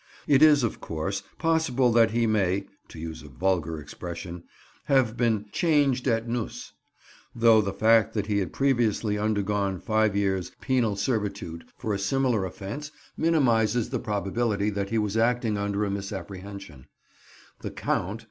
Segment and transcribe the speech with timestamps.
[0.25, 4.45] It is, of course, possible that he may (to use a vulgar expression)
[4.85, 6.71] have been "changed at nuss,"
[7.35, 12.45] though the fact that he had previously undergone five years' penal servitude for a similar
[12.45, 16.87] offence minimizes the probability that he was acting under a misapprehension.
[17.59, 18.19] The Count!